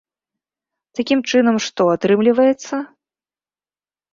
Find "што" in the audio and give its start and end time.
1.65-1.81